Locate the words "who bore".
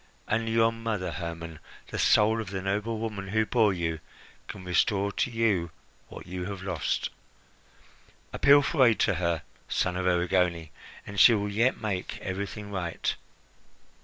3.27-3.71